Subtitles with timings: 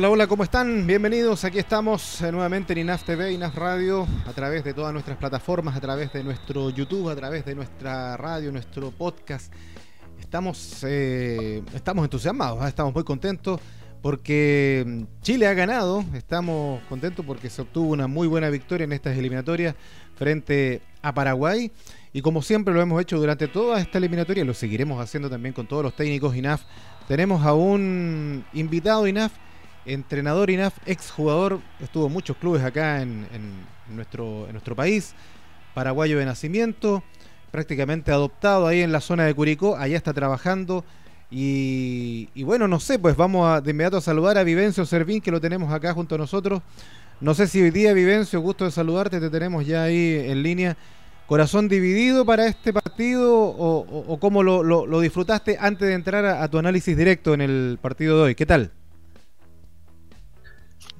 [0.00, 0.86] Hola, hola, ¿cómo están?
[0.86, 1.44] Bienvenidos.
[1.44, 5.76] Aquí estamos eh, nuevamente en INAF TV, INAF Radio, a través de todas nuestras plataformas,
[5.76, 9.52] a través de nuestro YouTube, a través de nuestra radio, nuestro podcast.
[10.18, 12.68] Estamos, eh, estamos entusiasmados, ¿ah?
[12.68, 13.60] estamos muy contentos
[14.00, 16.02] porque mm, Chile ha ganado.
[16.14, 19.74] Estamos contentos porque se obtuvo una muy buena victoria en estas eliminatorias
[20.14, 21.70] frente a Paraguay.
[22.14, 25.66] Y como siempre lo hemos hecho durante toda esta eliminatoria, lo seguiremos haciendo también con
[25.66, 26.62] todos los técnicos INAF.
[27.06, 29.32] Tenemos a un invitado INAF
[29.92, 33.26] entrenador INAF, exjugador, estuvo muchos clubes acá en,
[33.88, 35.14] nuestro, en nuestro país,
[35.74, 37.02] paraguayo de nacimiento,
[37.50, 40.84] prácticamente adoptado ahí en la zona de Curicó, allá está trabajando.
[41.32, 45.30] Y, bueno, no sé, pues vamos a, de inmediato a saludar a Vivencio Servín, que
[45.30, 46.62] lo tenemos acá junto a nosotros.
[47.20, 50.76] No sé si hoy día, Vivencio, gusto de saludarte, te tenemos ya ahí en línea.
[51.26, 56.96] ¿Corazón dividido para este partido o, cómo lo, disfrutaste antes de entrar a tu análisis
[56.96, 58.34] directo en el partido de hoy?
[58.34, 58.72] ¿Qué tal?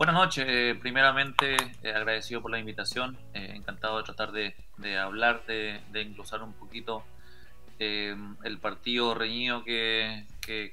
[0.01, 4.55] Buenas noches, eh, primeramente eh, agradecido por la invitación, eh, encantado de tratar de,
[4.99, 7.05] hablar, de, de, un poquito
[7.79, 10.25] el partido reñido que,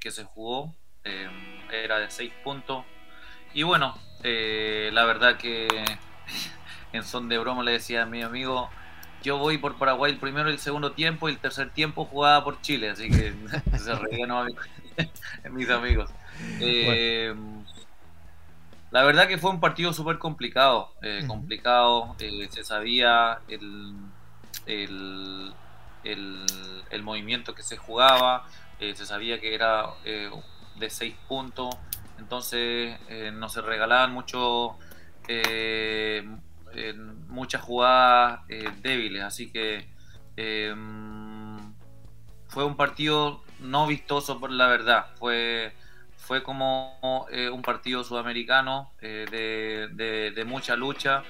[0.10, 2.86] se jugó, era de seis puntos
[3.54, 5.68] y bueno, la verdad que
[6.94, 8.70] en son de broma le decía a mi amigo,
[9.24, 12.46] yo voy por Paraguay el primero y el segundo tiempo y el tercer tiempo jugaba
[12.46, 13.34] por Chile, así que
[13.78, 14.32] se reían
[15.52, 16.10] mis amigos.
[18.92, 23.96] La verdad que fue un partido súper complicado, eh, complicado, eh, se sabía el,
[24.66, 25.54] el,
[26.04, 28.46] el, movimiento que se jugaba,
[28.80, 29.88] eh, se sabía que era
[30.78, 31.76] de seis puntos,
[32.18, 32.98] entonces
[33.34, 34.78] no se regalaban mucho,
[37.28, 38.40] muchas jugadas
[38.82, 39.86] débiles, así que
[42.48, 45.76] fue un partido no vistoso por la verdad, fue
[46.28, 49.26] fue como eh, un partido sudamericano eh,
[50.36, 51.24] de, mucha lucha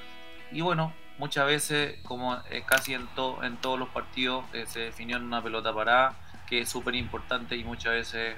[0.52, 3.08] y bueno, muchas veces, como eh, casi en,
[3.44, 6.16] en todos los partidos, se definió en una pelota parada,
[6.48, 8.38] que es súper importante y muchas veces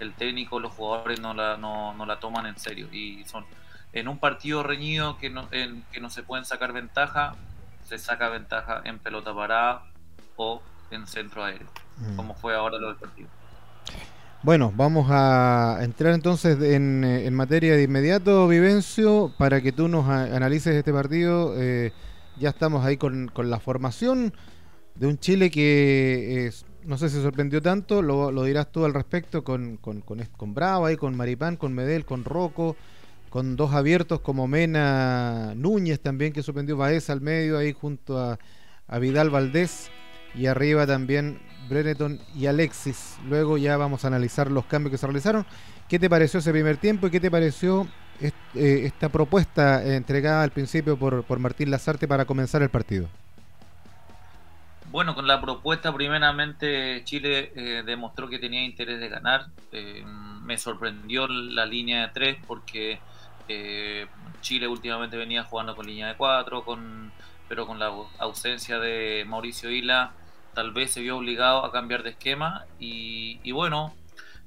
[0.00, 3.46] el técnico, los jugadores no la, no, no, la toman en serio y son
[3.94, 7.36] en un partido reñido que no, en, que no se pueden sacar ventaja,
[7.84, 9.82] se saca ventaja en pelota parada
[10.36, 10.60] o
[10.90, 12.16] en centro aéreo, mm.
[12.16, 13.30] como fue ahora lo del partido.
[14.44, 20.08] Bueno, vamos a entrar entonces en, en, materia de inmediato, Vivencio, para que tú nos
[20.08, 21.54] analices este partido.
[21.56, 21.92] Eh,
[22.38, 24.32] ya estamos ahí con, la formación
[24.94, 26.52] de un Chile que
[26.84, 30.96] no sé si sorprendió tanto, lo, dirás tú al respecto, con, con, con, Bravo, ahí,
[30.96, 32.76] con Maripán, con Medel, con Rocco,
[33.30, 38.38] con dos abiertos como Mena Núñez también, que sorprendió Baeza al medio, ahí junto a,
[38.86, 39.90] a Vidal Valdés,
[40.36, 43.18] y arriba también Brereton y Alexis.
[43.28, 45.46] Luego ya vamos a analizar los cambios que se realizaron.
[45.88, 47.86] ¿Qué te pareció ese primer tiempo y qué te pareció
[48.20, 53.08] eh, esta propuesta entregada al principio por, por Martín Lazarte para comenzar el partido?
[54.90, 59.46] Bueno, con la propuesta primeramente Chile eh, demostró que tenía interés de ganar.
[59.72, 60.04] Eh,
[60.42, 63.00] me sorprendió la línea de tres porque
[64.42, 67.10] Chile últimamente venía jugando con línea de cuatro, con,
[67.48, 70.12] pero con la ausencia de Mauricio Isla
[70.58, 73.94] tal vez se vio obligado a cambiar de esquema y, bueno,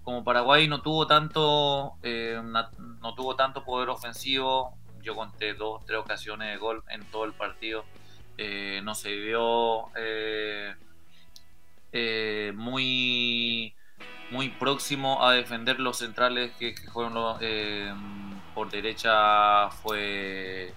[0.04, 6.00] como Paraguay no tuvo tanto eh, no tuvo tanto poder ofensivo, yo conté dos, tres
[6.00, 7.86] ocasiones de gol en todo el partido,
[8.38, 10.76] eh, no se vio eh,
[12.56, 13.74] muy
[14.32, 17.14] muy próximo a defender los centrales que, que fueron
[18.54, 20.74] por derecha fue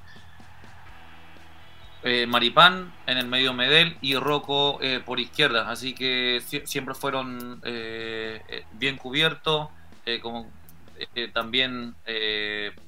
[2.07, 5.71] eh, Maripán en el medio Medel y Rocco eh, por izquierda.
[5.71, 9.69] Así que siempre fueron eh, bien cubiertos.
[10.21, 10.51] como
[11.33, 11.95] también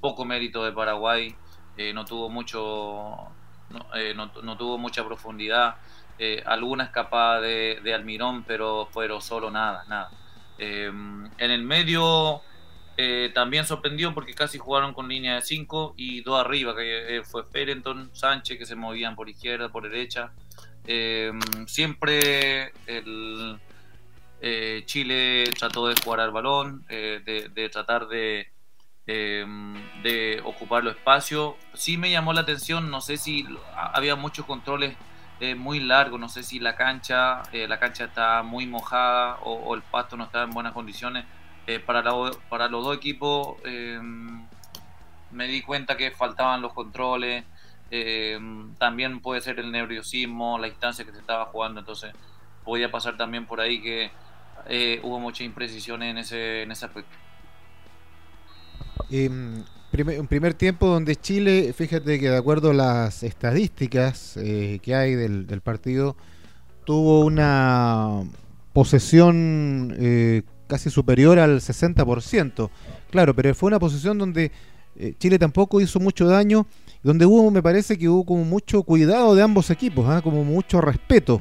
[0.01, 1.35] poco mérito de Paraguay.
[1.95, 3.31] no tuvo mucho.
[3.71, 5.77] No, tuvo mucha profundidad.
[6.45, 10.11] alguna escapada de, de, Almirón, pero, pero solo nada, nada.
[10.59, 12.43] en el medio
[12.99, 17.23] eh, también sorprendió porque casi jugaron con línea de 5 y dos arriba, que eh,
[17.25, 20.33] fue Ferenton, Sánchez, que se movían por izquierda, por derecha.
[20.87, 21.33] Eh,
[21.67, 23.59] siempre el,
[24.87, 28.49] Chile trató de jugar al balón, de, tratar de,
[29.05, 31.55] de ocupar los espacios.
[31.75, 33.45] Sí me llamó la atención, no sé si
[33.75, 34.97] había muchos controles
[35.57, 39.83] muy largos, no sé si la cancha, la cancha está muy mojada o, o el
[39.83, 41.25] pasto no está en buenas condiciones
[41.67, 42.03] eh, para,
[42.49, 43.99] para los dos equipos eh,
[45.33, 47.45] me di cuenta que faltaban los controles,
[47.91, 48.39] eh,
[48.79, 52.13] también puede ser el nerviosismo, la instancia que se estaba jugando, entonces
[52.65, 54.11] podía pasar también por ahí que
[55.03, 57.17] hubo muchas imprecisiones en ese, en ese aspecto.
[59.11, 59.62] Em,
[60.19, 65.15] un primer tiempo donde Chile, fíjate que de acuerdo a las estadísticas eh, que hay
[65.15, 66.17] del, partido,
[66.85, 68.23] tuvo una
[68.73, 72.71] posesión eh, casi superior al 60%.
[73.11, 74.51] Claro, pero fue una posesión donde
[74.97, 76.67] eh, Chile tampoco hizo mucho daño,
[77.03, 80.23] donde hubo, me parece que hubo como mucho cuidado de ambos equipos, ¿ah?
[80.23, 81.41] como mucho respeto.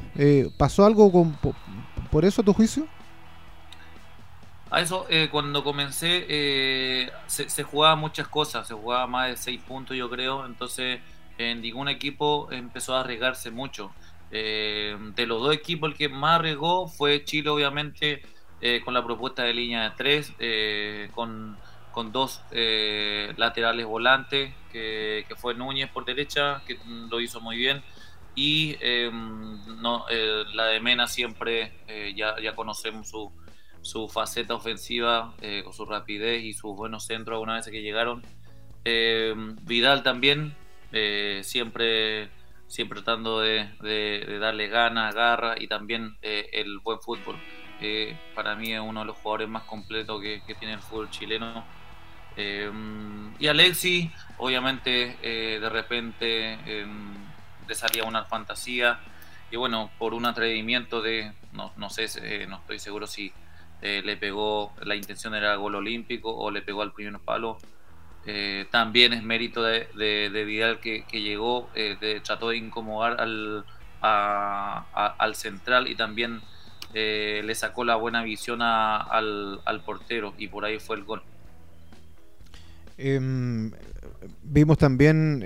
[0.58, 1.36] ¿Pasó algo con,
[2.10, 2.86] por eso a tu juicio?
[4.70, 9.60] A eso, eh, cuando comencé, eh, se, jugaba muchas cosas, se jugaba más de seis
[9.60, 10.44] puntos, yo creo.
[10.44, 11.00] Entonces,
[11.38, 13.92] en ningún equipo empezó a arriesgarse mucho.
[14.32, 18.22] Eh, de los dos equipos, el que más arriesgó fue Chile, obviamente,
[18.84, 20.32] con la propuesta de línea de tres,
[21.14, 21.56] con,
[21.92, 22.42] con, dos
[23.36, 26.78] laterales volantes, que, que, fue Núñez por derecha, que
[27.10, 27.82] lo hizo muy bien.
[28.34, 28.76] Y
[29.80, 30.06] no,
[30.54, 31.72] la de Mena siempre,
[32.14, 33.32] ya, ya conocemos su
[33.86, 38.22] su faceta ofensiva eh, con su rapidez y sus buenos centros algunas veces que llegaron.
[38.84, 39.32] Eh,
[39.62, 40.56] Vidal también,
[40.92, 42.28] eh, siempre,
[42.66, 47.36] siempre tratando de, darle ganas, garra y también el buen fútbol.
[48.34, 51.64] Para mí es uno de los jugadores más completos que, tiene el fútbol chileno.
[52.36, 56.58] y Alexi, obviamente, de repente
[57.68, 59.00] le salía una fantasía.
[59.50, 63.32] Y bueno, por un atrevimiento de, no, no sé, no estoy seguro si
[63.82, 67.58] eh, le pegó, la intención era gol olímpico o le pegó al primer palo.
[68.24, 73.64] Eh, también es mérito de, de, Vidal que, llegó, eh, trató de incomodar al,
[74.00, 76.40] al central y también
[76.94, 81.22] le sacó la buena visión al, al, portero y por ahí fue el gol.
[82.98, 83.70] Em,
[84.42, 85.42] vimos también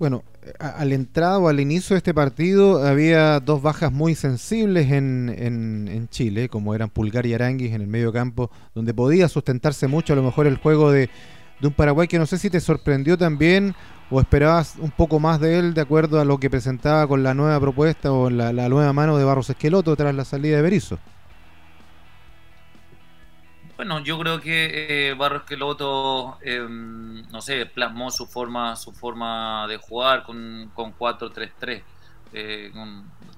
[0.00, 0.24] bueno,
[0.58, 6.74] al entrado, al inicio de este partido, había dos bajas muy sensibles en, Chile, como
[6.74, 10.46] eran Pulgar y Aranguis en el medio campo, donde podía sustentarse mucho a lo mejor
[10.46, 11.10] el juego de,
[11.62, 13.74] un Paraguay que no sé si te sorprendió también
[14.10, 17.34] o esperabas un poco más de él de acuerdo a lo que presentaba con la
[17.34, 20.98] nueva propuesta o la, la nueva mano de Barros Esqueloto tras la salida de Berizzo.
[23.80, 29.66] Bueno, yo creo que eh, Barros Queloto, em, no sé, plasmó su forma, su forma
[29.68, 31.82] de jugar con, con 4-3-3.
[32.34, 32.70] Eh,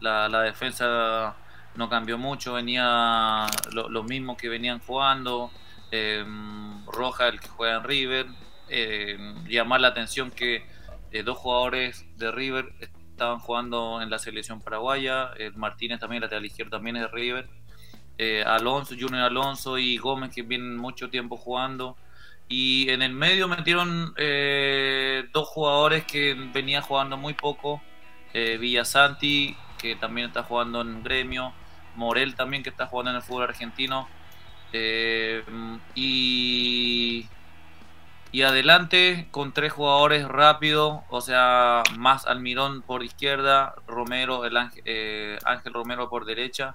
[0.01, 1.37] la, defensa
[1.77, 5.53] no cambió mucho, venía los mismos que venían jugando.
[5.93, 8.27] Em, Roja, el que juega en River.
[8.75, 10.65] Em, llamar la atención que
[11.11, 15.31] eh, dos jugadores de River estaban jugando en la selección paraguaya.
[15.55, 17.49] Martínez también, lateral izquierdo, también es de River
[18.19, 21.97] eh, Alonso, Junior Alonso y Gómez que vienen mucho tiempo jugando.
[22.49, 27.83] Y en el medio metieron eh, dos jugadores que venían jugando muy poco.
[28.35, 31.53] Eh, Villasanti, que también está jugando en gremio.
[31.97, 34.09] Morel también, que está jugando en el fútbol argentino.
[34.73, 35.43] Eh,
[35.95, 37.27] y,
[38.33, 45.39] y adelante con tres jugadores rápidos, o sea, más Almirón por izquierda, Romero, el Ángel,
[45.45, 46.75] Ángel Romero por derecha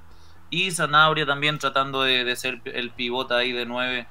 [0.50, 4.08] y Sanabria también tratando de, ser el pivote ahí de 9.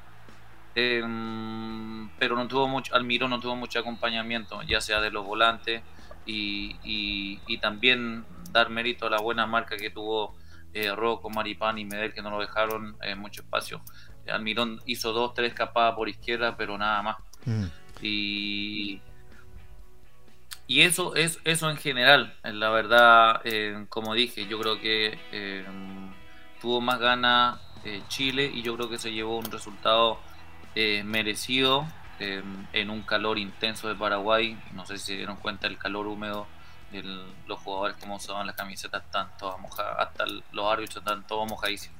[0.74, 5.82] Em, pero no tuvo mucho, Almirón no tuvo mucho acompañamiento, ya sea de los volantes
[6.26, 10.34] y, y, también dar mérito a la buena marca que tuvo
[10.74, 13.80] eh, Rocco, Maripán y Medel, que no lo dejaron en mucho espacio.
[14.28, 17.16] Almirón hizo dos, tres capadas por izquierda, pero nada más.
[17.46, 17.64] Mm.
[18.02, 19.00] Y,
[20.66, 26.12] y eso es eso en general, la verdad, eh, como dije, yo creo que em,
[26.60, 30.18] tuvo más ganas eh, Chile y yo creo que se llevó un resultado
[30.74, 31.86] eh, merecido
[32.18, 34.58] em, en un calor intenso de Paraguay.
[34.74, 36.46] No sé si se dieron cuenta del calor húmedo,
[37.46, 41.96] los jugadores como usaban las camisetas tanto mojadas, hasta los árbitros están todos mojadísimos.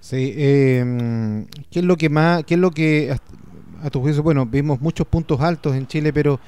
[0.00, 3.16] Sí, em, ¿qué es lo que más, qué es lo que
[3.82, 6.40] a tu juicio, bueno, vimos muchos puntos altos en Chile, pero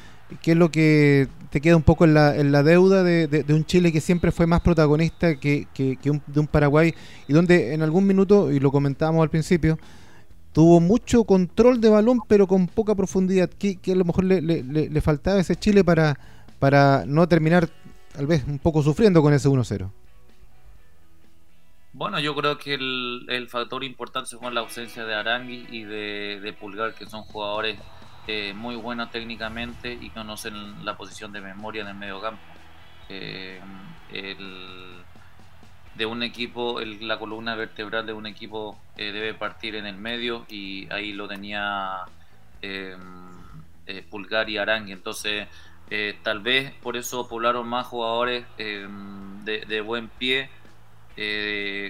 [0.42, 3.64] ¿qué es lo que te queda un poco en la, en la deuda de, un
[3.64, 5.66] Chile que siempre fue más protagonista que,
[6.06, 6.94] un, de un Paraguay
[7.26, 9.78] y donde en algún minuto, y lo comentábamos al principio,
[10.52, 15.00] tuvo mucho control de balón pero con poca profundidad, que, a lo mejor le, le,
[15.00, 16.18] faltaba a ese Chile para,
[16.58, 17.68] para no terminar
[18.12, 19.90] tal vez un poco sufriendo con ese 1-0.
[21.98, 26.56] Bueno, yo creo que el, el factor importante fue la ausencia de Arangui y de,
[26.60, 27.76] Pulgar, que son jugadores
[28.28, 32.40] eh, muy buena técnicamente y conocen la posición de memoria en el medio campo.
[33.08, 33.60] Eh,
[35.96, 40.46] de un equipo, la columna vertebral de un equipo eh, debe partir en el medio
[40.48, 42.04] y ahí lo tenía
[44.08, 44.92] Pulgar y Arangui.
[44.92, 45.48] Entonces,
[46.22, 50.48] tal vez por eso poblaron más jugadores de, buen pie,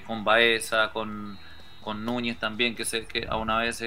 [0.07, 1.39] con Baeza, con
[1.81, 3.83] con Núñez también, que sé que a una vez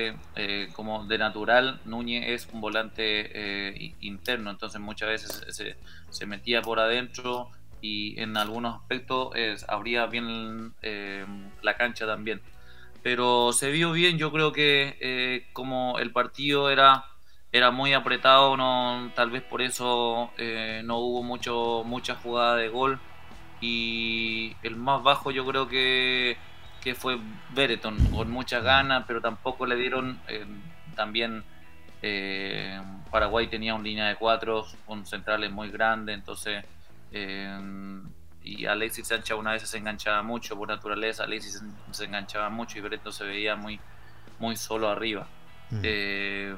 [0.73, 5.75] como de natural, Núñez es un volante interno, entonces muchas veces se,
[6.09, 9.33] se metía por adentro y en algunos aspectos
[9.67, 10.73] abría bien
[11.61, 12.41] la cancha también
[13.03, 14.17] pero se vio bien.
[14.17, 17.05] Yo creo que eh, como el partido era,
[17.51, 22.69] era muy apretado, no, tal vez por eso eh, no hubo mucho, mucha jugada de
[22.69, 22.99] gol.
[23.61, 26.35] Y el más bajo yo creo que,
[26.81, 27.19] que fue
[27.51, 30.45] Bereton, con muchas ganas, pero tampoco le dieron eh,
[30.95, 31.43] también.
[33.11, 36.65] Paraguay tenía una línea de cuatro con centrales muy grandes, entonces
[38.43, 42.81] y Alexis Sánchez una vez se enganchaba mucho por naturaleza, Alexis se, enganchaba mucho y
[42.81, 43.79] Breto se veía muy,
[44.39, 45.27] muy solo arriba.
[45.69, 45.79] Mm.
[45.83, 46.55] Eh,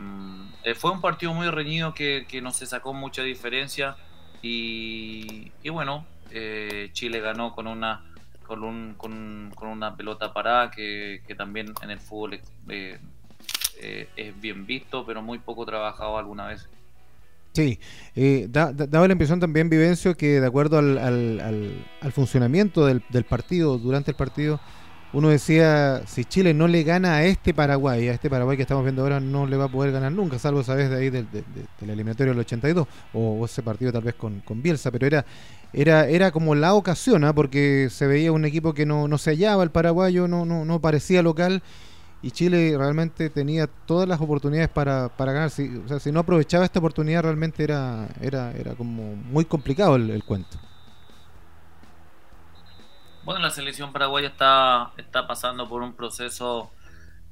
[0.64, 3.98] eh, fue un partido muy reñido que, que no se sacó mucha diferencia
[4.42, 8.04] y, y bueno, eh, Chile ganó con una
[8.46, 15.06] con, un, con, una pelota parada que, que, también en el fútbol es bien visto,
[15.06, 16.70] pero muy poco trabajado alguna vez.
[17.54, 17.80] Sí,
[18.16, 23.78] eh, da, la impresión también, Vivencio, que de acuerdo al, al, funcionamiento del, del, partido,
[23.78, 24.60] durante el partido,
[25.13, 28.84] uno decía, si Chile no le gana a este Paraguay, a este Paraguay que estamos
[28.84, 31.43] viendo ahora, no le va a poder ganar nunca, salvo esa de ahí del, de,
[31.82, 35.25] eliminatorio del 82, o, ese partido tal vez con, con Bielsa, pero era,
[35.72, 37.34] era, era como la ocasión, ¿ah?
[37.34, 40.82] porque se veía un equipo que no, no se hallaba, el paraguayo no, no, no
[40.82, 41.62] parecía local
[42.24, 45.50] y Chile realmente tenía todas las oportunidades para, para ganar.
[45.51, 49.98] Si, o sea, si no aprovechaba esta oportunidad realmente era, era, era como muy complicado
[49.98, 50.58] el, cuento.
[53.25, 56.72] Bueno, la selección paraguaya está, está pasando por un proceso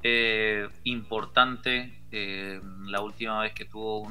[0.03, 1.93] eh, importante.
[2.11, 4.09] Eh, la última vez que tuvo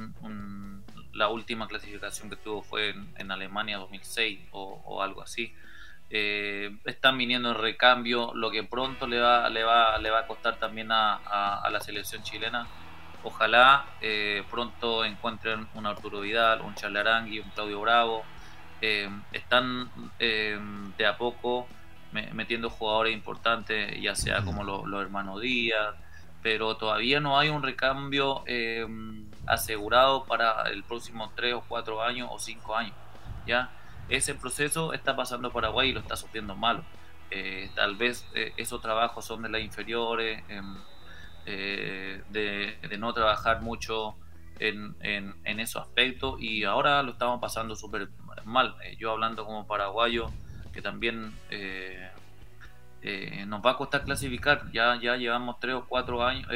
[1.12, 5.54] la última clasificación que tuvo fue en, Alemania 2006 o, o algo así.
[6.12, 10.26] Eh, están viniendo en recambio, lo que pronto le va, le va, le va a
[10.26, 12.66] costar también a, la selección chilena.
[13.22, 18.25] Ojalá eh, pronto encuentren un Arturo Vidal, un Charlarangui, un Claudio Bravo.
[18.80, 21.66] Eh, están de a poco
[22.32, 25.94] metiendo jugadores importantes, ya sea como los hermanos Díaz,
[26.42, 28.44] pero todavía no hay un recambio
[29.46, 32.94] asegurado para el próximo 3 o 4 años o 5 años.
[33.46, 33.70] ¿ya?
[34.10, 36.84] ese proceso está pasando Paraguay y lo está sufriendo malo.
[37.30, 40.76] Eh, tal vez eh, esos trabajos son de las inferiores, em,
[41.46, 44.16] eh, de, no trabajar mucho
[44.58, 48.10] en, en, esos aspectos y ahora lo estamos pasando súper
[48.44, 48.75] mal.
[48.99, 50.30] yo hablando como paraguayo,
[50.73, 51.32] que también
[53.47, 56.47] nos va a costar clasificar, ya, ya llevamos tres o cuatro años,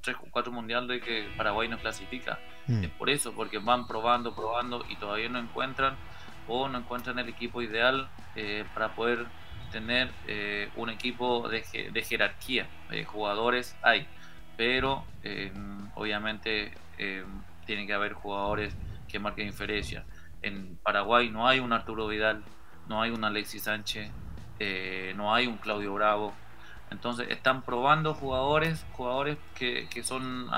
[0.00, 2.38] tres o cuatro mundiales de que Paraguay no clasifica.
[2.66, 2.84] Mm.
[2.84, 5.96] Es por eso, porque van probando, probando y todavía no encuentran
[6.48, 9.26] o no encuentran el equipo ideal eh, para poder
[9.72, 12.66] tener eh, un equipo de, de jerarquía.
[12.90, 14.06] Eh, jugadores hay,
[14.56, 15.04] pero
[15.94, 16.72] obviamente
[17.66, 18.74] tiene que haber jugadores
[19.08, 20.04] que marquen diferencia.
[20.42, 22.42] En Paraguay no hay un Arturo Vidal,
[22.88, 24.10] no hay un Alexis Sánchez,
[25.16, 26.34] no hay un Claudio Bravo.
[26.90, 30.48] Entonces están probando jugadores, jugadores que, que son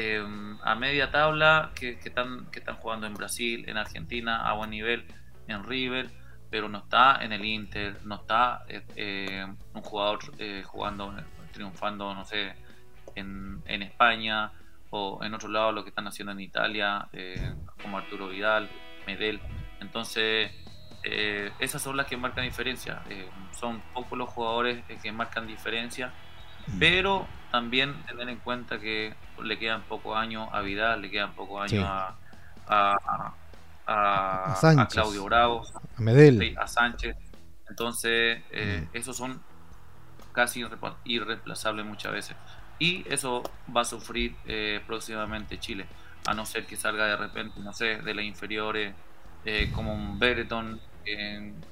[0.00, 4.70] Em, a media tabla que, están, que están jugando en Brasil, en Argentina, a buen
[4.70, 5.04] nivel,
[5.48, 6.10] en River,
[6.50, 11.12] pero no está en el Inter, no está eh, eh, un jugador eh, jugando,
[11.52, 12.54] triunfando, no sé,
[13.16, 14.52] en, en, España
[14.90, 17.08] o en otro lado lo que están haciendo en Italia,
[17.82, 18.70] como Arturo Vidal,
[19.06, 19.40] Medel.
[19.80, 20.50] Entonces,
[21.02, 23.02] esas son las que marcan diferencia.
[23.58, 26.12] son pocos los jugadores que marcan diferencia,
[26.66, 26.78] mm.
[26.78, 31.70] pero también tener en cuenta que le quedan pocos años a Vidal, le quedan pocos
[31.70, 32.14] años a,
[32.66, 33.34] a,
[33.86, 35.62] a, Claudio Bravo,
[35.96, 37.16] a Medel, a Sánchez.
[37.68, 38.96] Entonces, eh, mm.
[38.96, 39.40] esos son
[40.32, 40.64] casi
[41.04, 42.36] irreemplazables muchas veces.
[42.78, 43.42] Y eso
[43.74, 45.86] va a sufrir eh, próximamente Chile,
[46.26, 48.94] a no ser que salga de repente, no sé, de las inferiores,
[49.44, 50.80] eh, como un Bereton,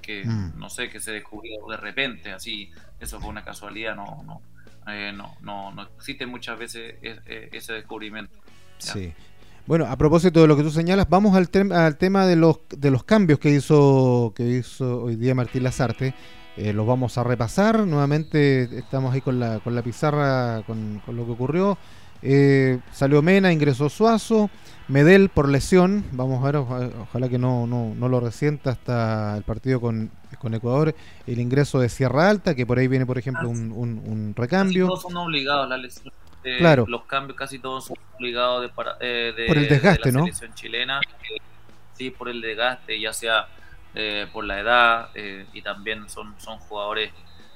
[0.00, 0.58] que mm.
[0.58, 4.40] no sé, que se descubrió de repente, así, eso fue una casualidad, no, no,
[4.90, 8.32] eh, no, no, no existe muchas veces e, e, ese descubrimiento.
[8.78, 9.12] Sí.
[9.66, 12.90] Bueno, a propósito de lo que tú señalas, vamos al, al tema de los, de
[12.90, 16.14] los cambios que hizo, que hizo hoy día Martín Lazarte.
[16.56, 17.80] Eh, los vamos a repasar.
[17.80, 21.78] Nuevamente estamos ahí con la, con la pizarra, con, con lo que ocurrió.
[22.22, 24.50] Eh, salió Mena, ingresó Suazo.
[24.88, 29.42] Medel por lesión, vamos a ver, ojalá que no, no, no lo resienta hasta el
[29.42, 30.94] partido con, con, Ecuador,
[31.26, 34.86] el ingreso de Sierra Alta, que por ahí viene, por ejemplo, un, un, recambio.
[34.86, 36.14] Casi todos son obligados la lesión.
[36.58, 36.84] claro.
[36.86, 38.68] Los cambios casi todos son obligados de,
[39.00, 40.20] eh, por el desgaste, la ¿no?
[40.20, 41.00] selección chilena.
[41.94, 43.48] sí, por el desgaste, ya sea
[43.94, 47.12] eh, por la edad, y también son, son jugadores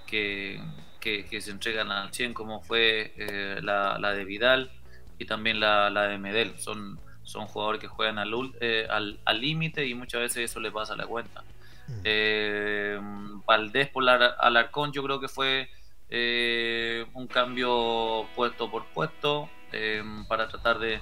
[0.06, 0.60] que,
[1.02, 4.70] se entregan al 100, como fue eh, la, de Vidal
[5.18, 6.58] y también la, de Medel.
[6.58, 11.06] Son, son jugadores que juegan al límite y muchas veces eso le pasa a la
[11.06, 11.42] cuenta.
[11.90, 12.00] Mm.
[12.04, 13.00] Eh,
[13.46, 15.68] Valdés por la, Alarcón yo creo que fue
[16.08, 21.00] eh, un cambio puesto por puesto eh, para tratar de,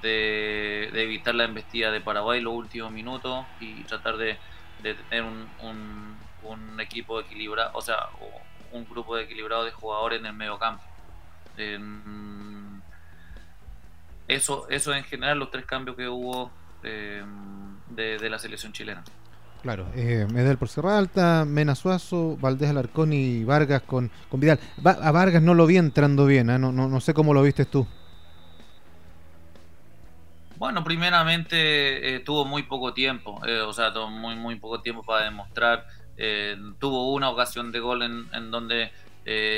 [0.00, 4.38] de, evitar la embestida de Paraguay los últimos minutos y tratar de,
[4.82, 8.08] tener un, un, equipo equilibrado, o sea,
[8.72, 10.82] un grupo equilibrado de jugadores en el medio campo.
[14.28, 16.50] eso, eso en general los tres cambios que hubo
[16.82, 19.04] de la selección chilena.
[19.62, 24.58] Claro, eh, Medel por Serra Alta, Mena Suazo, Valdés Alarcón y Vargas con, con Vidal.
[24.84, 26.58] a Vargas no lo vi entrando bien, ¿eh?
[26.58, 27.86] no, no, no, sé cómo lo viste tú.
[30.62, 35.24] Bueno, primeramente eh, tuvo muy poco tiempo, eh, o sea, muy, muy poco tiempo para
[35.24, 35.88] demostrar.
[36.78, 38.92] tuvo una ocasión de gol en, donde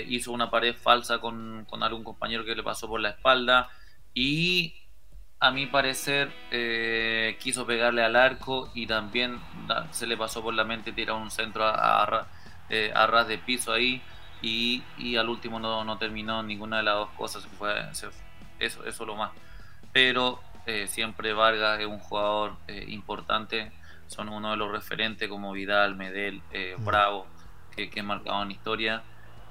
[0.09, 3.69] hizo una pared falsa con, algún compañero que le pasó por la espalda
[4.15, 4.77] y
[5.41, 9.39] a mi parecer, eh, quiso pegarle al arco y también
[9.91, 12.27] se le pasó por la mente tirar un centro a,
[12.71, 14.01] eh, ras de piso ahí
[14.41, 14.83] y,
[15.17, 17.47] al último no, terminó ninguna de las dos cosas.
[17.59, 19.33] Fue, eso, eso lo más.
[19.93, 22.57] Pero eh, siempre Vargas es un jugador
[22.89, 23.73] importante,
[24.07, 26.43] son uno de los referentes como Vidal, Medel,
[26.79, 26.85] mm.
[26.85, 27.27] Bravo,
[27.75, 29.03] que, que marcaban historia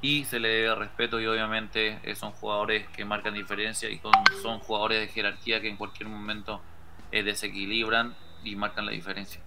[0.03, 4.01] y se le debe respeto y obviamente eh, son jugadores que marcan diferencia y
[4.41, 6.61] son jugadores de jerarquía que en cualquier momento
[7.13, 9.41] eh, desequilibran y marcan la diferencia.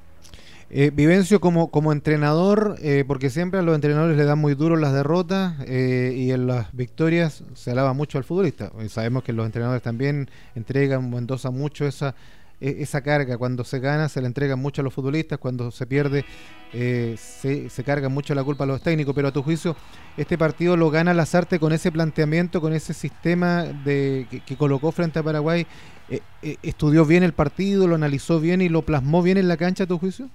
[0.69, 2.77] Eh, Vivencio como, como entrenador,
[3.07, 7.45] porque siempre a los entrenadores le dan muy duro las derrotas y en las victorias
[7.55, 8.73] se alaba mucho al futbolista.
[8.89, 12.15] sabemos que los entrenadores también entregan, endosan mucho esa,
[12.61, 13.37] e, esa carga.
[13.37, 16.25] Cuando se gana se le entrega mucho a los futbolistas, cuando se pierde
[16.73, 19.15] eh, se, se, carga mucho la culpa a los técnicos.
[19.15, 19.77] Pero a tu juicio,
[20.17, 25.19] este partido lo gana Lazarte con ese planteamiento, con ese sistema de, que, colocó frente
[25.19, 25.67] a Paraguay.
[26.09, 29.57] Eh, eh, ¿Estudió bien el partido, lo analizó bien y lo plasmó bien en la
[29.57, 30.31] cancha a tu juicio?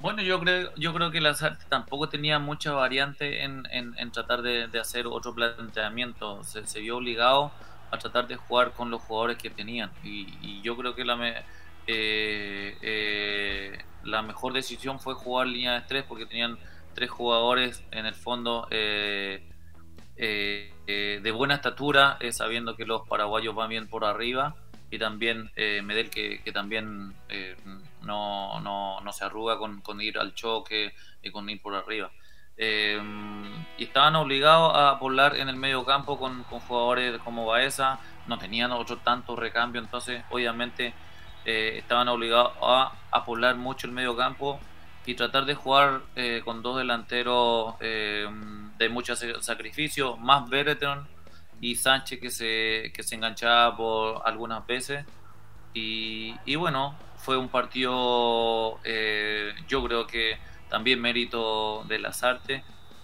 [0.00, 4.66] Bueno, yo creo, yo creo que Lazarte tampoco tenía mucha variante en, en, tratar de,
[4.80, 6.42] hacer otro planteamiento.
[6.42, 7.52] Se, vio obligado
[7.90, 9.90] a tratar de jugar con los jugadores que tenían.
[10.02, 11.44] Y, yo creo que la,
[11.86, 16.58] eh, eh, la mejor decisión fue jugar línea de tres porque tenían
[16.94, 19.46] tres jugadores en el fondo eh,
[20.16, 24.56] de buena estatura, sabiendo que los paraguayos van bien por arriba.
[24.90, 27.14] Y también Medel que, que también
[28.02, 32.10] no, no, no, se arruga con, con ir al choque y con ir por arriba.
[32.62, 33.00] Eh,
[33.78, 38.70] y estaban obligados a poblar en el medio campo con, jugadores como Baeza, no tenían
[38.70, 40.92] otro tanto recambio, entonces obviamente
[41.46, 44.60] eh, estaban obligados a, a, poblar mucho el medio campo
[45.06, 51.08] y tratar de jugar eh, con dos delanteros de mucho sacrificio, más Bereton
[51.62, 55.06] y Sánchez que se, que se enganchaba por algunas veces.
[55.72, 58.80] Y, y bueno, fue un partido,
[59.68, 60.38] yo creo que
[60.70, 62.62] también mérito de las artes,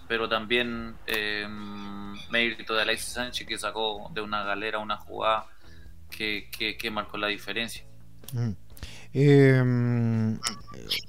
[0.09, 1.46] pero también eh,
[2.31, 5.46] mérito de Alexis Sánchez que sacó de una galera una jugada
[6.11, 7.85] que, que, marcó la diferencia.
[8.33, 8.50] Mm.
[9.12, 10.38] Em,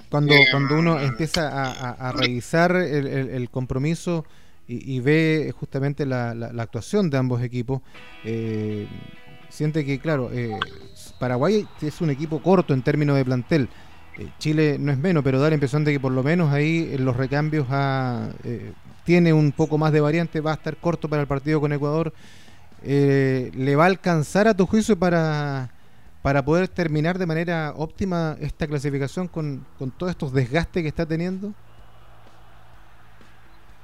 [0.10, 1.50] cuando, cuando uno empieza
[1.92, 4.26] a, revisar el, compromiso
[4.68, 7.82] y, ve justamente la, la, actuación de ambos equipos,
[8.24, 8.88] eh,
[9.50, 10.58] siente que, claro, eh,
[11.20, 13.70] Paraguay es un equipo corto en términos de plantel.
[14.18, 16.90] Eh, Chile no es menos, pero da la impresión de que por lo menos ahí
[16.94, 17.68] en los recambios
[18.44, 21.72] eh, tiene un poco más de variante, va a estar corto para el partido con
[21.74, 22.14] Ecuador.
[22.84, 25.70] Eh, ¿Le va a alcanzar a tu juicio para,
[26.22, 31.06] para poder terminar de manera óptima esta clasificación con, con todos estos desgastes que está
[31.06, 31.54] teniendo?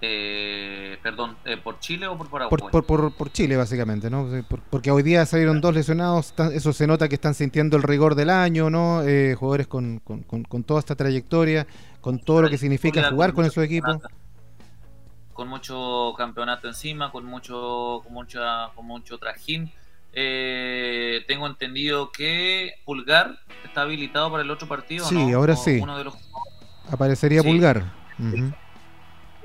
[0.06, 2.60] Eh, perdón, eh, ¿por Chile o por Paraguay?
[2.60, 4.28] Por, por, por, Chile, básicamente, ¿no?
[4.70, 8.30] porque hoy día salieron dos lesionados, eso se nota que están sintiendo el rigor del
[8.30, 9.02] año, ¿no?
[9.04, 11.66] Eh, jugadores con, con, con, toda esta trayectoria,
[12.02, 13.98] con todo lo que significa jugar con esos equipos.
[15.32, 19.72] Con mucho campeonato encima, con mucho, con mucha, con mucho trajín.
[20.12, 25.06] tengo entendido que Pulgar está habilitado para el otro partido.
[25.06, 25.82] Sí, ahora sí.
[26.92, 27.86] Aparecería Pulgar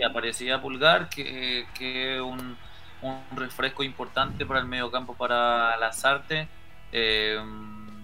[0.05, 2.57] aparecía Pulgar, que, que un,
[3.03, 6.49] un refresco importante para el mediocampo para las artes.
[6.93, 7.39] Eh,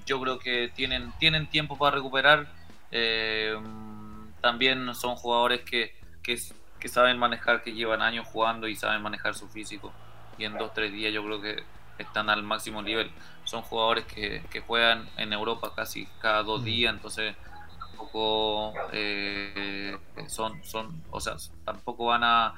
[0.06, 2.46] yo creo que tienen, tienen tiempo para recuperar.
[2.90, 3.56] Eh,
[4.40, 6.36] también son jugadores que, que,
[6.88, 9.92] saben manejar, que llevan años jugando y saben manejar su físico.
[10.38, 11.62] Y en dos, tres días yo creo que
[11.98, 13.10] están al máximo nivel.
[13.44, 17.34] Son jugadores que, que juegan en Europa casi cada dos días, entonces
[17.94, 18.74] tampoco
[20.28, 22.54] son, son, o sea, tampoco van a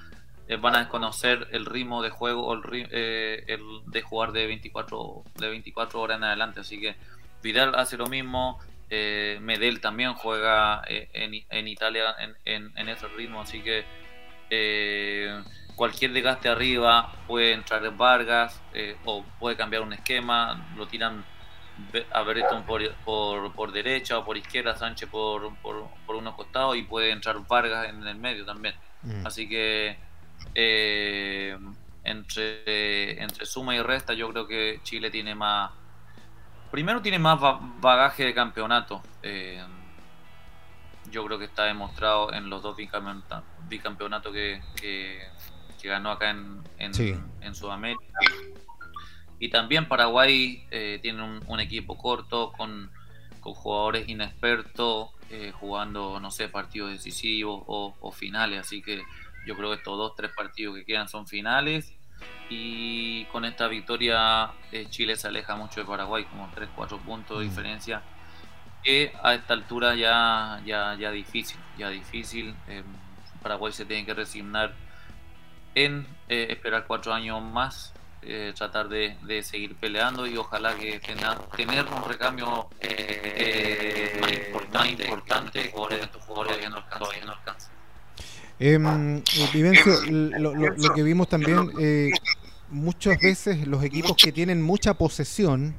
[0.61, 6.01] van a desconocer el ritmo de juego el, el, de jugar de 24 de 24
[6.01, 6.61] horas en adelante.
[6.61, 6.95] Así que
[7.43, 13.61] Vidal hace lo mismo eh, Medel también juega eh, en, Italia en, ese ritmo, así
[13.61, 13.85] que
[14.49, 15.43] eh,
[15.75, 18.63] cualquier desgaste arriba puede entrar en Vargas
[19.05, 21.25] o puede cambiar un esquema, lo tiran
[22.13, 22.25] a
[22.67, 27.37] por, por, derecha o por izquierda, Sánchez por, por, por unos costados y puede entrar
[27.47, 28.75] Vargas en el medio también.
[29.03, 29.27] Mm.
[29.27, 29.99] Así que
[32.05, 35.71] entre, entre suma y resta yo creo que Chile tiene más
[36.71, 37.39] Primero tiene más
[37.81, 39.03] bagaje de campeonato.
[39.23, 39.65] Eh,
[41.11, 45.21] yo creo que está demostrado en los dos bicampeonatos que, que,
[45.85, 48.03] ganó acá en, en, Sudamérica.
[49.39, 52.91] Y también Paraguay eh, tiene un, equipo corto con,
[53.41, 58.61] jugadores inexpertos eh, jugando, no sé, partidos decisivos o, o, finales.
[58.61, 59.03] Así que
[59.47, 61.95] yo creo que estos dos, tres partidos que quedan son finales
[62.49, 67.45] y con esta victoria eh, Chile se aleja mucho de Paraguay, como 3-4 puntos de
[67.45, 67.49] mm.
[67.49, 68.03] diferencia,
[68.83, 72.55] que a esta altura ya, ya, ya difícil, ya difícil.
[72.69, 72.83] Eh,
[73.43, 74.75] Paraguay se tiene que resignar
[75.75, 77.93] en esperar cuatro años más,
[78.55, 86.03] tratar de, seguir peleando y ojalá que tenga, tener un recambio más importante, importante de
[86.03, 87.77] estos jugadores que no alcanzan.
[88.59, 92.11] Em, Vivencio, lo, lo, que vimos también, eh,
[92.71, 95.75] muchas veces los equipos que tienen mucha posesión,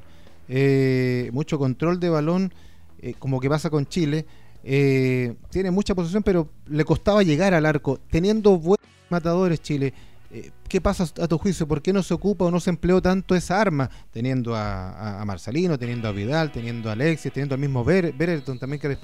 [0.48, 2.54] eh, mucho control de balón,
[3.00, 4.26] eh, como que pasa con Chile,
[4.62, 7.98] eh, tiene mucha posesión, pero le costaba llegar al arco.
[8.10, 9.92] Teniendo buenos matadores Chile,
[10.30, 11.66] eh, ¿qué pasa a tu juicio?
[11.66, 13.88] ¿Por qué no se ocupa o no se empleó tanto esa arma?
[14.12, 18.12] Teniendo a, Marcelino, teniendo a Vidal, teniendo a Alexis, teniendo al mismo Ber
[18.42, 18.98] también que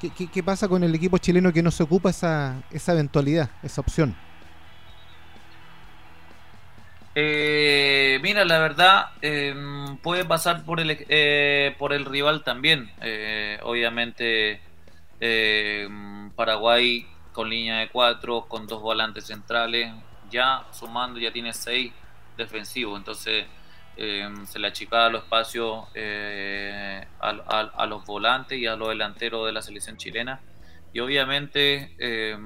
[0.00, 3.80] ¿Qué, ¿Qué, pasa con el equipo chileno que no se ocupa esa, esa eventualidad, esa
[3.80, 4.16] opción?
[7.14, 12.90] Eh, mira, la verdad, em, puede pasar por el, eh, por el rival también.
[13.62, 14.60] obviamente,
[15.20, 19.92] em, Paraguay con línea de cuatro, con dos volantes centrales,
[20.30, 21.92] ya sumando ya tiene seis
[22.36, 23.46] defensivos, entonces
[23.96, 29.52] eh, se le achicaba los espacios eh, a, los volantes y a los delanteros de
[29.52, 30.40] la selección chilena
[30.92, 32.36] y obviamente eh,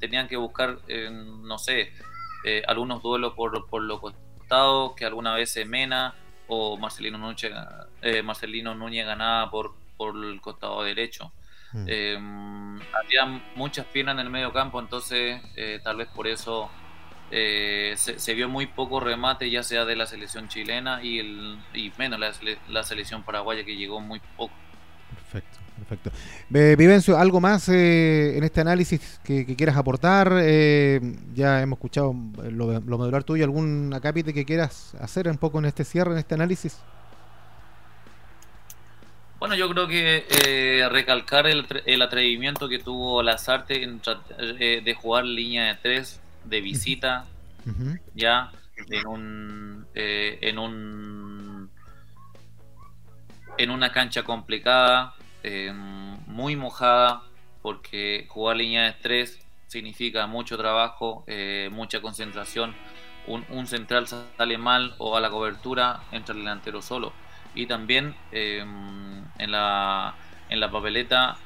[0.00, 1.92] tenían que buscar, no sé,
[2.68, 6.14] algunos duelos por, por los costados que alguna vez Mena
[6.46, 7.52] o Marcelino Núñez,
[8.22, 11.32] Marcelino Núñez ganaba por, por el costado derecho.
[11.72, 12.78] Mm.
[12.94, 15.42] había muchas piernas en el medio campo, entonces
[15.82, 16.70] tal vez por eso
[17.30, 21.92] eh, se, vio muy poco remate, ya sea de la selección chilena y, el, y
[21.98, 22.20] menos
[22.68, 24.54] la, selección paraguaya que llegó muy poco.
[25.12, 26.10] Perfecto, perfecto.
[26.48, 30.32] Vivencio, ¿algo más eh, en este análisis que, quieras aportar?
[30.40, 31.00] Eh,
[31.34, 32.14] ya hemos escuchado
[32.50, 36.18] lo, lo modular tuyo, ¿algún acápite que quieras hacer un poco en este cierre, en
[36.18, 36.78] este análisis?
[39.40, 45.66] Bueno, yo creo que recalcar el, el, atrevimiento que tuvo Lazarte en, de jugar línea
[45.66, 47.26] de tres de visita,
[48.14, 51.70] ya en un, eh, en un
[53.58, 55.72] en una cancha complicada, eh,
[56.26, 57.22] muy mojada,
[57.62, 62.74] porque jugar línea de estrés significa mucho trabajo, eh, mucha concentración.
[63.26, 67.12] Un, un, central sale mal o a la cobertura entra el delantero solo.
[67.54, 70.14] Y también en, la,
[70.50, 71.38] en la papeleta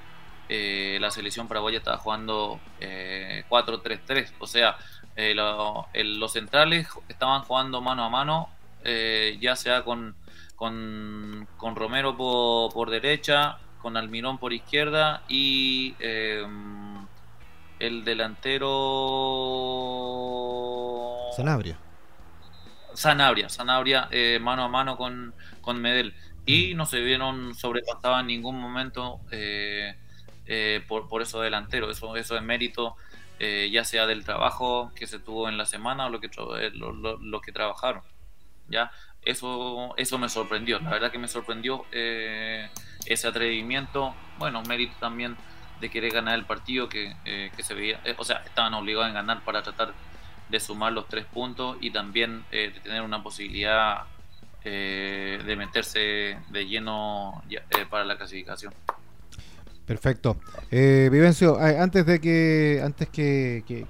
[0.53, 4.77] eh, la selección paraguaya estaba jugando 4-3-3, eh, o sea,
[5.15, 8.49] eh, los centrales estaban jugando mano a mano,
[9.41, 10.17] ya sea con,
[10.57, 16.97] con, Romero por, derecha, con Almirón por izquierda y el
[18.05, 18.67] delantero...
[21.37, 21.79] Sanabria.
[22.93, 24.09] Sanabria, Sanabria
[24.41, 26.13] mano a mano con, con Medel.
[26.47, 26.77] Y mm.
[26.77, 29.95] no se vieron sobrepasados en ningún momento eh,
[30.89, 31.91] por, por eso delantero.
[31.91, 32.97] Eso, eso es mérito
[33.43, 36.71] eh, ya sea del trabajo que se tuvo en la semana o lo que, eh,
[36.75, 38.03] lo, que trabajaron.
[38.69, 38.93] ¿ya?
[39.23, 44.15] Eso, eso me sorprendió, la verdad que me sorprendió ese atrevimiento.
[44.39, 45.39] Bueno, mérito también
[45.81, 49.43] de querer ganar el partido que, que se veía, o sea, estaban obligados a ganar
[49.43, 49.95] para tratar
[50.51, 54.05] de sumar los tres puntos y también de tener una posibilidad
[54.63, 57.43] de meterse de lleno
[57.89, 58.75] para la clasificación.
[59.87, 60.37] Perfecto.
[60.71, 63.87] Eh, Vivencio, antes de que antes que,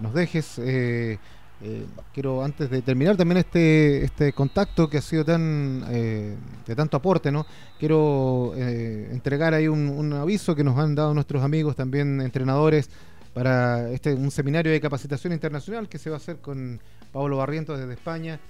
[0.00, 1.18] nos dejes, eh,
[1.62, 6.76] Eh, quiero antes de terminar también este, este contacto que ha sido tan eh, de
[6.76, 7.46] tanto aporte, ¿no?
[7.78, 12.90] Quiero eh, entregar ahí un, aviso que nos han dado nuestros amigos también entrenadores
[13.32, 16.80] para este un seminario de capacitación internacional que se va a hacer con
[17.12, 18.40] Pablo Barrientos desde España,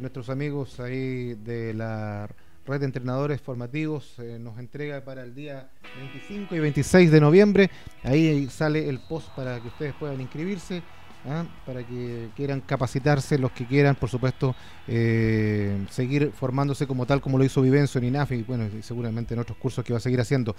[0.00, 2.28] nuestros amigos ahí de la
[2.66, 7.70] red de entrenadores formativos nos entrega para el día 25 y 26 de noviembre.
[8.04, 10.82] Ahí sale el post para que ustedes puedan inscribirse.
[11.28, 11.44] ¿ah?
[11.64, 14.54] para que quieran capacitarse, los que quieran, por supuesto,
[14.88, 19.40] eh, seguir formándose como tal, como lo hizo Vivencio en INAF y bueno, seguramente en
[19.40, 20.54] otros cursos que va a seguir haciendo.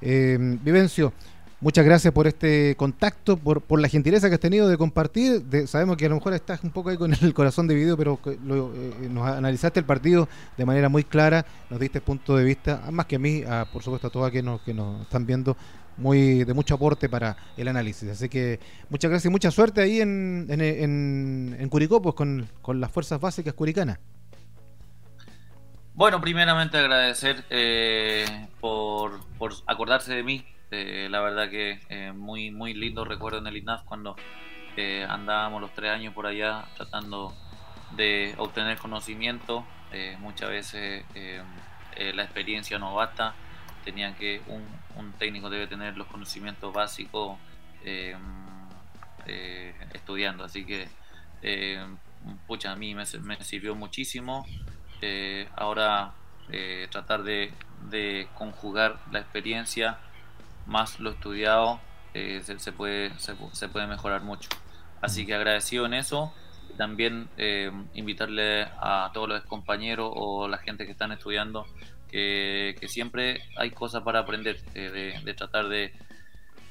[0.00, 1.12] Eh, Vivencio,
[1.60, 5.44] muchas gracias por este contacto, por, por, la gentileza que has tenido de compartir.
[5.66, 9.08] sabemos que a lo mejor estás un poco ahí con el corazón dividido, pero eh,
[9.10, 13.16] nos analizaste el partido de manera muy clara, nos diste punto de vista, más que
[13.16, 13.42] a mí,
[13.72, 15.56] por supuesto a todos aquellos que nos están viendo,
[15.96, 18.08] muy de mucho aporte para el análisis.
[18.08, 22.48] Así que muchas gracias y mucha suerte ahí en, en, en, Curicó, pues con,
[22.80, 23.98] las fuerzas básicas curicanas.
[25.94, 29.12] Bueno, primeramente agradecer eh, por,
[29.66, 30.44] acordarse de mí.
[30.70, 34.16] Eh, la verdad que eh, muy muy lindo recuerdo en el INAF cuando
[35.08, 37.34] andábamos los tres años por allá tratando
[37.96, 39.64] de obtener conocimiento.
[40.18, 41.02] muchas veces
[42.14, 43.34] la experiencia no basta
[43.86, 47.38] tenían que un, técnico debe tener los conocimientos básicos
[47.84, 48.16] eh,
[49.26, 50.88] eh, estudiando, así que
[51.42, 51.86] eh,
[52.46, 54.44] pucha, a mí me, sirvió muchísimo.
[55.54, 56.12] ahora
[56.90, 57.52] tratar de,
[58.34, 59.98] conjugar la experiencia
[60.66, 61.80] más lo estudiado
[62.12, 64.48] se, puede, se, puede mejorar mucho.
[65.00, 66.32] Así que agradecido en eso.
[66.76, 67.28] También
[67.94, 71.66] invitarle a todos los compañeros o la gente que están estudiando
[72.08, 75.92] que, siempre hay cosas para aprender, eh, de, tratar de,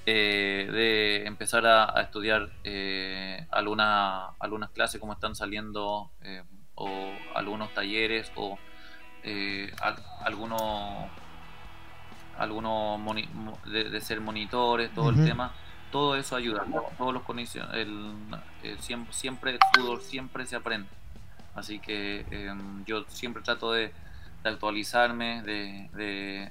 [0.05, 6.11] eh, de empezar a, estudiar eh, algunas clases como están saliendo
[6.75, 8.57] o algunos talleres o
[10.21, 11.09] algunos
[12.37, 12.99] algunos
[13.65, 15.51] de, ser monitores, todo el tema,
[15.91, 16.65] todo eso ayuda,
[16.97, 18.13] todos los condiciones, el,
[18.79, 20.89] siempre, siempre el fútbol siempre se aprende,
[21.55, 22.25] así que
[22.85, 23.93] yo siempre trato de
[24.45, 25.89] de actualizarme, de,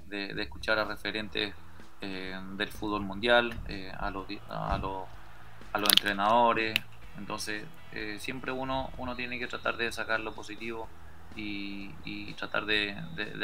[0.09, 1.55] de, escuchar a referentes
[2.01, 5.05] eh, del fútbol mundial, eh, a, los, a, los,
[5.73, 6.75] a los entrenadores.
[7.17, 10.89] Entonces, eh, siempre uno, uno tiene que tratar de sacar lo positivo
[11.37, 12.97] y, tratar de,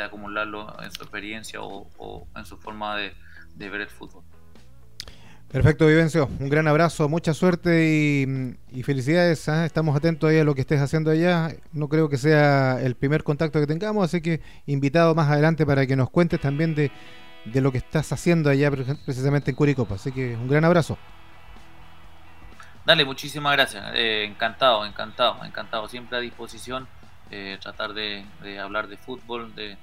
[0.02, 3.14] acumularlo en su experiencia o, o en su forma de,
[3.56, 4.24] ver el fútbol.
[5.50, 6.28] Perfecto, Vivencio.
[6.38, 8.24] Un gran abrazo, mucha suerte
[8.70, 9.48] y, felicidades.
[9.48, 9.66] ¿ah?
[9.66, 11.48] Estamos atentos ahí a lo que estés haciendo allá.
[11.72, 15.86] No creo que sea el primer contacto que tengamos, así que invitado más adelante para
[15.86, 16.92] que nos cuentes también de,
[17.60, 19.96] lo que estás haciendo allá precisamente en Curicopa.
[19.96, 20.96] Así que un gran abrazo.
[22.86, 23.84] Dale, muchísimas gracias.
[23.94, 25.88] Eh, encantado, encantado, encantado.
[25.88, 26.86] Siempre a disposición.
[27.30, 28.24] Eh, tratar de,
[28.60, 29.76] hablar de fútbol, de,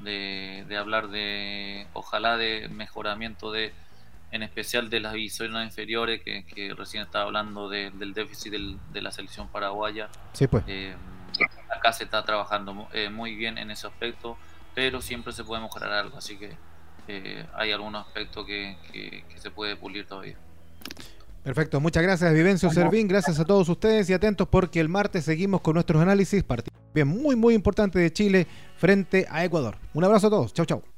[0.00, 3.72] de hablar de, ojalá, de mejoramiento de
[4.32, 9.46] en especial de las divisiones inferiores, que, recién estaba hablando del déficit de la selección
[9.48, 10.08] paraguaya.
[10.32, 10.64] Sí, pues.
[10.66, 10.96] Eh,
[11.70, 14.38] acá se está trabajando eh, muy bien en ese aspecto,
[14.74, 16.56] pero siempre se puede mejorar algo, así que
[17.08, 20.38] eh, hay algunos aspectos que, se puede pulir todavía.
[21.42, 25.60] Perfecto, muchas gracias Vivencio Servín, gracias a todos ustedes y atentos porque el martes seguimos
[25.60, 29.76] con nuestros análisis, partido bien muy muy importante de Chile frente a Ecuador.
[29.94, 30.91] Un abrazo a todos, chau chau.